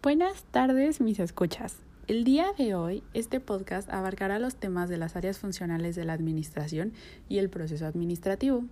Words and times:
Buenas 0.00 0.44
tardes, 0.52 1.00
mis 1.00 1.18
escuchas. 1.18 1.74
El 2.06 2.22
día 2.22 2.52
de 2.56 2.76
hoy, 2.76 3.02
este 3.14 3.40
podcast 3.40 3.90
abarcará 3.90 4.38
los 4.38 4.54
temas 4.54 4.88
de 4.88 4.96
las 4.96 5.16
áreas 5.16 5.40
funcionales 5.40 5.96
de 5.96 6.04
la 6.04 6.12
administración 6.12 6.92
y 7.28 7.38
el 7.38 7.50
proceso 7.50 7.84
administrativo. 7.84 8.62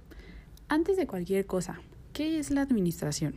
Antes 0.68 0.96
de 0.96 1.08
cualquier 1.08 1.44
cosa, 1.44 1.80
¿qué 2.12 2.38
es 2.38 2.52
la 2.52 2.62
administración? 2.62 3.34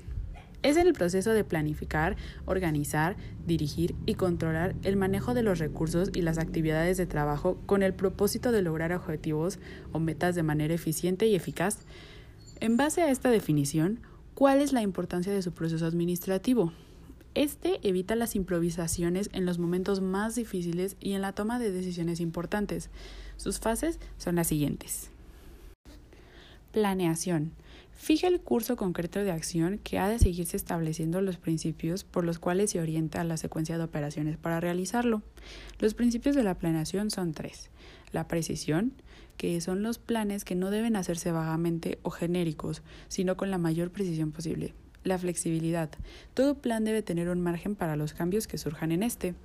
Es 0.62 0.78
el 0.78 0.94
proceso 0.94 1.32
de 1.32 1.44
planificar, 1.44 2.16
organizar, 2.46 3.18
dirigir 3.48 3.96
y 4.06 4.14
controlar 4.14 4.76
el 4.84 4.96
manejo 4.96 5.34
de 5.34 5.42
los 5.42 5.58
recursos 5.58 6.12
y 6.14 6.22
las 6.22 6.38
actividades 6.38 6.96
de 6.98 7.08
trabajo 7.08 7.60
con 7.66 7.82
el 7.82 7.96
propósito 7.96 8.52
de 8.52 8.62
lograr 8.62 8.94
objetivos 8.94 9.58
o 9.94 10.00
metas 10.00 10.36
de 10.36 10.44
manera 10.44 10.76
eficiente 10.76 11.26
y 11.26 11.34
eficaz. 11.34 11.80
En 12.60 12.78
base 12.78 13.02
a 13.02 13.10
esta 13.10 13.32
definición, 13.32 14.02
¿cuál 14.36 14.62
es 14.62 14.74
la 14.74 14.84
importancia 14.84 15.34
de 15.34 15.42
su 15.42 15.54
proceso 15.54 15.88
administrativo? 15.88 16.72
Este 17.36 17.80
evita 17.88 18.16
las 18.16 18.36
improvisaciones 18.36 19.30
en 19.34 19.46
los 19.46 19.60
momentos 19.60 20.02
más 20.02 20.36
difíciles 20.36 20.98
y 21.00 21.14
en 21.14 21.22
la 21.22 21.34
toma 21.34 21.60
de 21.60 21.72
decisiones 21.72 22.20
importantes. 22.20 22.90
Sus 23.38 23.60
fases 23.60 24.00
son 24.18 24.36
las 24.36 24.48
siguientes. 24.48 25.12
Planeación. 26.72 27.52
Fija 27.92 28.28
el 28.28 28.40
curso 28.40 28.78
concreto 28.78 29.20
de 29.20 29.32
acción 29.32 29.80
que 29.84 30.00
ha 30.00 30.08
de 30.08 30.20
seguirse 30.20 30.56
estableciendo 30.56 31.22
los 31.22 31.38
principios 31.38 32.04
por 32.04 32.24
los 32.24 32.40
cuales 32.40 32.72
se 32.72 32.80
orienta 32.80 33.24
la 33.24 33.38
secuencia 33.38 33.78
de 33.78 33.84
operaciones 33.84 34.38
para 34.38 34.60
realizarlo. 34.60 35.22
Los 35.80 35.94
principios 35.94 36.36
de 36.36 36.44
la 36.44 36.56
planeación 36.56 37.12
son 37.12 37.34
tres. 37.34 37.70
La 38.12 38.28
precisión, 38.28 38.94
que 39.38 39.60
son 39.62 39.84
los 39.84 40.00
planes 40.00 40.46
que 40.46 40.56
no 40.56 40.72
deben 40.72 40.96
hacerse 40.96 41.32
vagamente 41.32 42.00
o 42.02 42.10
genéricos, 42.10 42.82
sino 43.08 43.38
con 43.38 43.52
la 43.52 43.58
mayor 43.58 43.92
precisión 43.92 44.32
posible. 44.32 44.74
La 45.04 45.18
flexibilidad. 45.18 45.90
Todo 46.34 46.56
plan 46.56 46.84
debe 46.84 47.02
tener 47.02 47.30
un 47.30 47.42
margen 47.42 47.76
para 47.76 47.96
los 47.96 48.14
cambios 48.14 48.48
que 48.48 48.58
surjan 48.58 48.92
en 48.92 49.04
este. 49.04 49.36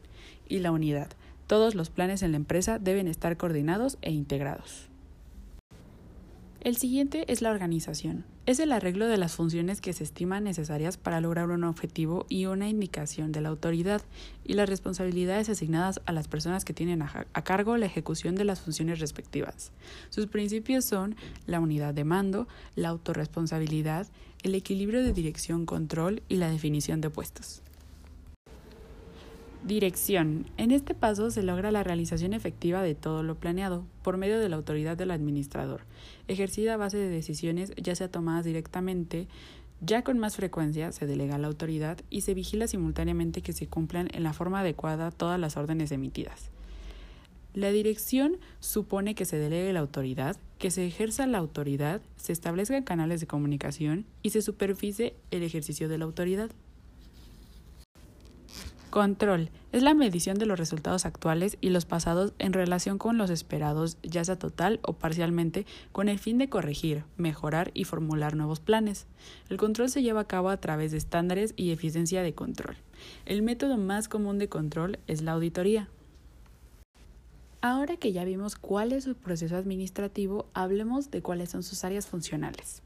Y 0.48 0.58
la 0.58 0.72
unidad. 0.72 1.08
Todos 1.46 1.74
los 1.74 1.90
planes 1.90 2.22
en 2.22 2.32
la 2.32 2.36
empresa 2.36 2.78
deben 2.78 3.08
estar 3.08 3.36
coordinados 3.36 3.98
e 4.02 4.10
integrados. 4.10 4.88
El 6.64 6.78
siguiente 6.78 7.30
es 7.30 7.42
la 7.42 7.50
organización. 7.50 8.24
Es 8.46 8.58
el 8.58 8.72
arreglo 8.72 9.06
de 9.06 9.18
las 9.18 9.34
funciones 9.34 9.82
que 9.82 9.92
se 9.92 10.02
estiman 10.02 10.44
necesarias 10.44 10.96
para 10.96 11.20
lograr 11.20 11.50
un 11.50 11.62
objetivo 11.62 12.24
y 12.30 12.46
una 12.46 12.70
indicación 12.70 13.32
de 13.32 13.42
la 13.42 13.50
autoridad 13.50 14.00
y 14.46 14.54
las 14.54 14.66
responsabilidades 14.66 15.50
asignadas 15.50 16.00
a 16.06 16.12
las 16.12 16.26
personas 16.26 16.64
que 16.64 16.72
tienen 16.72 17.02
a, 17.02 17.26
cargo 17.42 17.76
la 17.76 17.84
ejecución 17.84 18.34
de 18.34 18.44
las 18.44 18.62
funciones 18.62 18.98
respectivas. 18.98 19.72
Sus 20.08 20.26
principios 20.26 20.86
son 20.86 21.16
la 21.46 21.60
unidad 21.60 21.92
de 21.92 22.04
mando, 22.04 22.48
la 22.76 22.88
autorresponsabilidad, 22.88 24.06
el 24.42 24.54
equilibrio 24.54 25.02
de 25.02 25.12
dirección-control 25.12 26.22
y 26.30 26.36
la 26.36 26.48
definición 26.48 27.02
de 27.02 27.10
puestos. 27.10 27.60
Dirección. 29.64 30.44
En 30.58 30.72
este 30.72 30.94
paso 30.94 31.30
se 31.30 31.42
logra 31.42 31.72
la 31.72 31.82
realización 31.82 32.34
efectiva 32.34 32.82
de 32.82 32.94
todo 32.94 33.22
lo 33.22 33.36
planeado 33.36 33.86
por 34.02 34.18
medio 34.18 34.38
de 34.38 34.50
la 34.50 34.56
autoridad 34.56 34.94
del 34.94 35.10
administrador, 35.10 35.86
ejercida 36.28 36.74
a 36.74 36.76
base 36.76 36.98
de 36.98 37.08
decisiones 37.08 37.72
ya 37.76 37.94
sea 37.94 38.10
tomadas 38.10 38.44
directamente, 38.44 39.26
ya 39.80 40.04
con 40.04 40.18
más 40.18 40.36
frecuencia 40.36 40.92
se 40.92 41.06
delega 41.06 41.36
a 41.36 41.38
la 41.38 41.46
autoridad 41.46 41.96
y 42.10 42.20
se 42.20 42.34
vigila 42.34 42.68
simultáneamente 42.68 43.40
que 43.40 43.54
se 43.54 43.66
cumplan 43.66 44.10
en 44.12 44.22
la 44.22 44.34
forma 44.34 44.60
adecuada 44.60 45.10
todas 45.10 45.40
las 45.40 45.56
órdenes 45.56 45.92
emitidas. 45.92 46.50
La 47.54 47.70
dirección 47.70 48.36
supone 48.60 49.14
que 49.14 49.24
se 49.24 49.38
delegue 49.38 49.72
la 49.72 49.80
autoridad, 49.80 50.36
que 50.58 50.70
se 50.70 50.86
ejerza 50.86 51.26
la 51.26 51.38
autoridad, 51.38 52.02
se 52.16 52.34
establezcan 52.34 52.82
canales 52.82 53.20
de 53.20 53.26
comunicación 53.26 54.04
y 54.22 54.28
se 54.28 54.42
supervise 54.42 55.14
el 55.30 55.42
ejercicio 55.42 55.88
de 55.88 55.96
la 55.96 56.04
autoridad. 56.04 56.50
Control. 58.94 59.50
Es 59.72 59.82
la 59.82 59.92
medición 59.92 60.38
de 60.38 60.46
los 60.46 60.56
resultados 60.56 61.04
actuales 61.04 61.58
y 61.60 61.70
los 61.70 61.84
pasados 61.84 62.32
en 62.38 62.52
relación 62.52 62.96
con 62.96 63.18
los 63.18 63.28
esperados, 63.28 63.98
ya 64.04 64.24
sea 64.24 64.38
total 64.38 64.78
o 64.82 64.92
parcialmente, 64.92 65.66
con 65.90 66.08
el 66.08 66.20
fin 66.20 66.38
de 66.38 66.48
corregir, 66.48 67.02
mejorar 67.16 67.72
y 67.74 67.82
formular 67.82 68.36
nuevos 68.36 68.60
planes. 68.60 69.08
El 69.48 69.56
control 69.56 69.88
se 69.88 70.02
lleva 70.04 70.20
a 70.20 70.28
cabo 70.28 70.48
a 70.48 70.58
través 70.58 70.92
de 70.92 70.98
estándares 70.98 71.54
y 71.56 71.72
eficiencia 71.72 72.22
de 72.22 72.34
control. 72.34 72.76
El 73.26 73.42
método 73.42 73.78
más 73.78 74.08
común 74.08 74.38
de 74.38 74.48
control 74.48 75.00
es 75.08 75.22
la 75.22 75.32
auditoría. 75.32 75.88
Ahora 77.62 77.96
que 77.96 78.12
ya 78.12 78.22
vimos 78.22 78.54
cuál 78.54 78.92
es 78.92 79.02
su 79.02 79.16
proceso 79.16 79.56
administrativo, 79.56 80.46
hablemos 80.54 81.10
de 81.10 81.20
cuáles 81.20 81.50
son 81.50 81.64
sus 81.64 81.82
áreas 81.82 82.06
funcionales. 82.06 82.80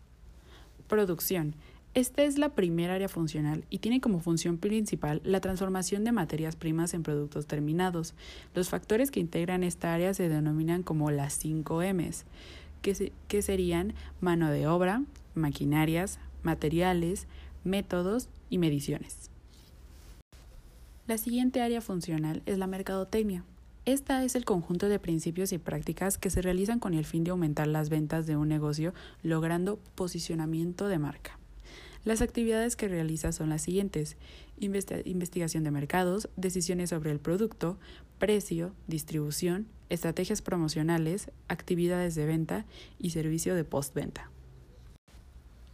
Producción. 0.87 1.55
Esta 1.99 2.23
es 2.23 2.39
la 2.39 2.51
primera 2.51 2.95
área 2.95 3.09
funcional 3.09 3.65
y 3.71 3.79
tiene 3.79 4.01
como 4.01 4.21
función 4.21 4.57
principal 4.57 5.21
la 5.25 5.41
transformación 5.41 6.05
de 6.05 6.13
materias 6.13 6.55
primas 6.55 6.95
en 6.95 7.03
productos 7.03 7.49
terminados. 7.49 8.15
Los 8.55 8.69
factores 8.69 9.11
que 9.11 9.19
integran 9.19 9.65
esta 9.65 9.93
área 9.95 10.15
se 10.15 10.29
denominan 10.29 10.85
como 10.85 11.11
las 11.11 11.33
5 11.33 11.83
Ms, 11.93 12.25
que, 12.83 13.13
que 13.27 13.43
serían 13.43 13.95
mano 14.21 14.49
de 14.49 14.69
obra, 14.69 15.03
maquinarias, 15.35 16.21
materiales, 16.45 17.27
métodos 17.65 18.29
y 18.49 18.59
mediciones. 18.59 19.33
La 21.09 21.19
siguiente 21.19 21.63
área 21.63 21.81
funcional 21.81 22.43
es 22.47 22.59
la 22.59 22.69
mercadotecnia. 22.69 23.43
Esta 23.87 24.23
es 24.23 24.37
el 24.37 24.45
conjunto 24.45 24.89
de 24.89 25.01
principios 25.01 25.53
y 25.53 25.59
prácticas 25.59 26.17
que 26.17 26.31
se 26.31 26.43
realizan 26.43 26.79
con 26.79 26.95
el 26.95 27.05
fin 27.05 27.25
de 27.25 27.33
aumentar 27.33 27.67
las 27.67 27.89
ventas 27.89 28.25
de 28.29 28.37
un 28.37 28.47
negocio 28.47 28.95
logrando 29.25 29.81
posicionamiento 29.97 30.87
de 30.87 31.01
marca. 31.01 31.39
Las 32.09 32.23
actividades 32.23 32.75
que 32.75 32.89
realiza 32.89 33.33
son 33.33 33.51
las 33.51 33.61
siguientes. 33.61 34.17
investigación 34.59 35.63
de 35.63 35.71
mercados, 35.71 36.31
decisiones 36.37 36.89
sobre 36.89 37.11
el 37.11 37.19
producto, 37.21 37.77
precio, 38.19 38.73
distribución, 38.87 39.67
estrategias 39.91 40.41
promocionales, 40.41 41.31
actividades 41.49 42.15
de 42.15 42.25
venta 42.25 42.65
y 42.99 43.11
servicio 43.11 43.55
de 43.55 43.65
postventa. 43.65 44.31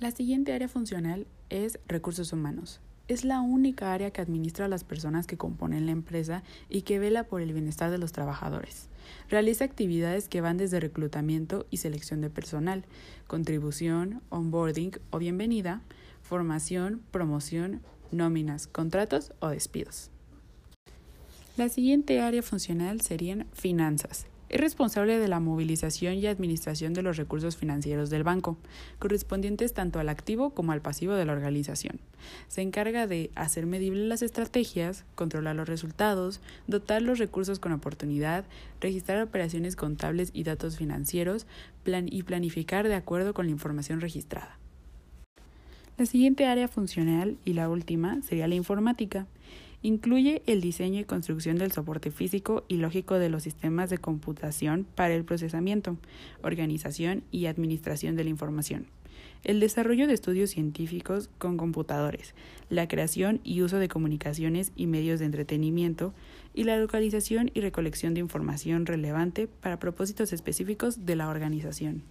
La 0.01 0.11
siguiente 0.11 0.53
área 0.53 0.67
funcional 0.67 1.29
es 1.51 1.79
recursos 1.87 2.33
humanos. 2.33 2.81
Es 3.07 3.25
la 3.25 3.41
única 3.41 3.93
área 3.93 4.11
que 4.11 4.21
administra 4.21 4.65
a 4.65 4.69
las 4.69 4.83
personas 4.83 5.29
que 5.29 5.37
componen 5.37 5.87
la 5.87 5.93
empresa 5.93 6.43
y 6.69 6.83
que 6.83 6.99
vela 6.99 7.23
por 7.23 7.43
el 7.43 7.53
bienestar 7.53 7.93
de 7.93 7.99
los 7.99 8.11
trabajadores. 8.11 8.89
Realiza 9.31 9.65
actividades 9.65 10.29
que 10.29 10.41
van 10.41 10.57
desde 10.57 10.81
reclutamiento 10.81 11.65
y 11.71 11.77
selección 11.77 12.21
de 12.21 12.31
personal, 12.31 12.85
contribución, 13.29 14.21
onboarding 14.31 14.99
o 15.11 15.19
bienvenida, 15.21 15.81
formación, 16.35 17.01
promoción, 17.13 17.81
nóminas, 18.11 18.67
contratos 18.67 19.33
o 19.39 19.51
despidos. 19.51 20.11
La 21.57 21.69
siguiente 21.69 22.21
área 22.21 22.43
funcional 22.43 23.03
serían 23.03 23.47
finanzas. 23.53 24.27
Es 24.49 24.61
responsable 24.61 25.21
de 25.21 25.29
la 25.29 25.39
movilización 25.39 26.15
y 26.15 26.27
administración 26.27 26.93
de 26.93 27.03
los 27.03 27.17
recursos 27.17 27.57
financieros 27.57 28.11
del 28.11 28.25
banco, 28.25 28.59
correspondientes 28.99 29.75
tanto 29.75 30.01
al 30.01 30.09
activo 30.09 30.51
como 30.51 30.73
al 30.73 30.83
pasivo 30.83 31.15
de 31.15 31.25
la 31.25 31.35
organización. 31.35 32.01
Se 32.49 32.63
encarga 32.63 33.07
de 33.07 33.31
hacer 33.37 33.67
medibles 33.67 34.09
las 34.09 34.23
estrategias, 34.23 35.05
controlar 35.15 35.55
los 35.55 35.69
resultados, 35.69 36.41
dotar 36.67 37.01
los 37.01 37.21
recursos 37.21 37.61
con 37.61 37.71
oportunidad, 37.71 38.45
registrar 38.81 39.23
operaciones 39.23 39.77
contables 39.77 40.31
y 40.33 40.43
datos 40.43 40.79
financieros 40.79 41.47
y 41.87 42.23
planificar 42.25 42.89
de 42.89 42.97
acuerdo 42.97 43.35
con 43.35 43.47
la 43.47 43.53
información 43.53 44.01
registrada. 44.01 44.59
La 45.97 46.07
siguiente 46.07 46.47
área 46.47 46.67
funcional 46.67 47.39
y 47.45 47.53
la 47.53 47.69
última 47.69 48.21
sería 48.23 48.49
la 48.49 48.57
informática. 48.57 49.29
Incluye 49.81 50.43
el 50.47 50.61
diseño 50.61 50.99
y 50.99 51.05
construcción 51.05 51.57
del 51.57 51.71
soporte 51.71 52.11
físico 52.11 52.65
y 52.67 52.79
lógico 52.79 53.15
de 53.21 53.29
los 53.29 53.45
sistemas 53.45 53.91
de 53.91 53.99
computación 53.99 54.89
para 54.97 55.15
el 55.15 55.25
procesamiento, 55.25 55.97
organización 56.43 57.23
y 57.31 57.47
administración 57.47 58.17
de 58.17 58.25
la 58.25 58.31
información, 58.31 58.87
el 59.45 59.61
desarrollo 59.61 60.09
de 60.09 60.15
estudios 60.15 60.51
científicos 60.51 61.31
con 61.39 61.57
computadores, 61.57 62.35
la 62.71 62.89
creación 62.89 63.41
y 63.45 63.63
uso 63.63 63.79
de 63.79 63.87
comunicaciones 63.87 64.73
y 64.75 64.89
medios 64.89 65.21
de 65.21 65.27
entretenimiento, 65.27 66.13
y 66.55 66.65
la 66.65 66.77
localización 66.77 67.53
y 67.55 67.61
recolección 67.61 68.15
de 68.15 68.21
información 68.21 68.87
relevante 68.87 69.47
para 69.47 69.79
propósitos 69.79 70.33
específicos 70.33 71.07
de 71.07 71.15
la 71.15 71.29
organización. 71.29 72.03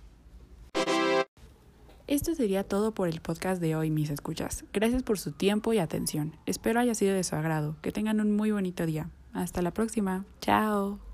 Esto 2.06 2.36
sería 2.36 2.64
todo 2.64 2.94
por 2.94 3.08
el 3.08 3.22
podcast 3.22 3.62
de 3.62 3.76
hoy, 3.76 3.90
mis 3.90 4.10
escuchas. 4.10 4.66
Gracias 4.74 5.04
por 5.04 5.20
su 5.20 5.32
tiempo 5.32 5.72
y 5.72 5.80
atención. 5.80 6.36
Espero 6.46 6.82
haya 6.82 6.96
sido 6.96 7.16
de 7.16 7.24
su 7.24 7.36
agrado. 7.36 7.78
Que 7.82 7.94
tengan 7.94 8.20
un 8.20 8.36
muy 8.36 8.52
bonito 8.52 8.86
día. 8.86 9.10
Hasta 9.34 9.62
la 9.62 9.72
próxima. 9.72 10.26
Chao. 10.42 11.13